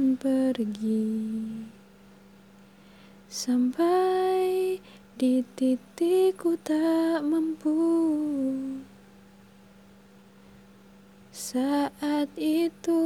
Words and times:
akan 0.00 0.16
pergi. 0.16 1.12
Sampai 3.28 4.80
di 5.20 5.44
titik 5.52 6.40
ku 6.40 6.56
tak 6.56 7.20
mampu. 7.20 7.76
Saat 11.28 12.32
itu 12.40 13.04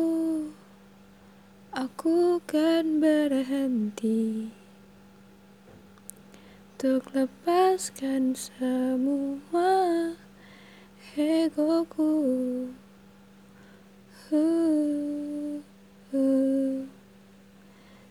aku 1.74 2.38
kan 2.46 3.02
berhenti 3.02 4.54
Untuk 6.74 7.10
lepaskan 7.16 8.38
semua 8.38 10.14
egoku 11.16 12.14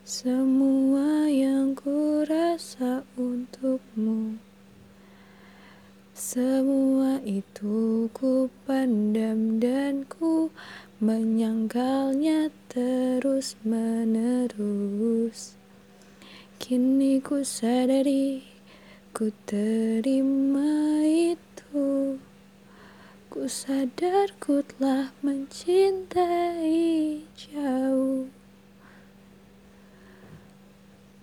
Semua 0.03 1.31
yang 1.31 1.79
ku 1.79 2.27
rasa 2.27 3.07
untukmu. 3.15 4.35
Semua 6.11 7.23
itu 7.23 8.11
ku 8.11 8.51
pandam 8.67 9.63
dan 9.63 10.03
ku 10.11 10.51
menyangkalnya 10.99 12.51
terus 12.67 13.55
menerus. 13.63 15.55
Kini 16.59 17.23
ku 17.23 17.39
sadari 17.39 18.43
ku 19.15 19.31
terima 19.47 20.99
itu. 21.07 22.19
Ku 23.31 23.47
sadar 23.47 24.35
ku 24.35 24.59
telah 24.67 25.15
mencintai 25.23 27.23
jauh 27.39 27.82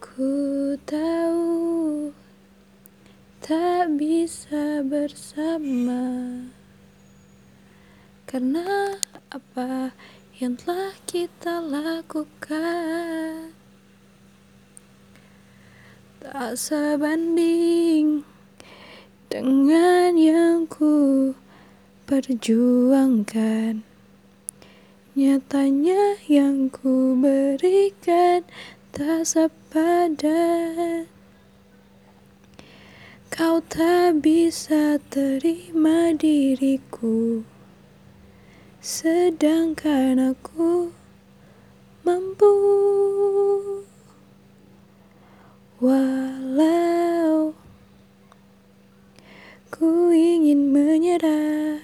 Ku 0.01 0.81
tahu 0.89 2.09
tak 3.45 4.01
bisa 4.01 4.81
bersama. 4.81 6.41
Karena 8.25 8.97
apa 9.29 9.93
yang 10.41 10.57
telah 10.57 10.97
kita 11.05 11.61
lakukan? 11.61 13.53
Tak 16.25 16.57
sebanding 16.57 18.25
dengan 19.29 20.17
yang 20.17 20.65
ku 20.65 21.37
perjuangkan. 22.09 23.85
Nyatanya 25.13 26.25
yang 26.25 26.73
ku 26.73 27.13
berikan 27.21 28.20
tak 29.01 29.25
sepadan. 29.25 31.09
Kau 33.33 33.65
tak 33.65 34.21
bisa 34.21 35.01
terima 35.09 36.13
diriku. 36.13 37.41
Sedangkan 38.85 40.21
aku 40.21 40.93
mampu. 42.05 42.53
Walau 45.81 47.57
ku 49.73 50.13
ingin 50.13 50.77
menyerah 50.77 51.81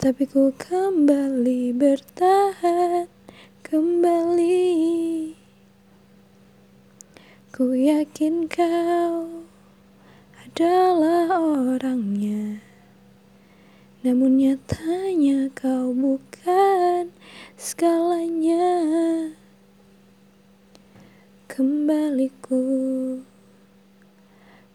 tapi 0.00 0.24
ku 0.24 0.56
kembali 0.56 1.76
bertahan 1.76 3.12
kembali 3.68 4.67
Ku 7.58 7.74
yakin 7.74 8.46
kau 8.46 9.42
adalah 10.46 11.26
orangnya. 11.42 12.62
Namun 14.06 14.38
nyatanya 14.38 15.50
kau 15.58 15.90
bukan 15.90 17.10
segalanya. 17.58 18.70
Kembaliku 21.50 22.62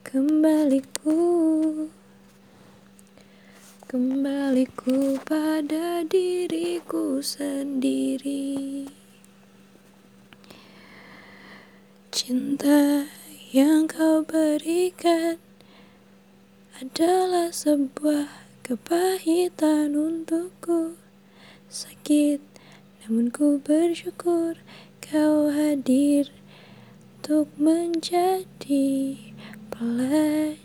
Kembaliku 0.03 1.23
Kembaliku 3.87 5.23
pada 5.23 6.03
diriku 6.03 7.23
sendiri 7.23 8.91
Cinta 12.23 13.03
yang 13.51 13.83
kau 13.83 14.23
berikan 14.23 15.43
Adalah 16.79 17.51
sebuah 17.51 18.47
kepahitan 18.63 19.91
untukku. 19.91 20.95
Sakit 21.67 22.39
namun 23.03 23.27
ku 23.27 23.59
bersyukur 23.59 24.55
kau 25.03 25.51
hadir 25.51 26.31
Untuk 27.19 27.51
menjadi 27.59 29.19
pelajaran 29.67 30.55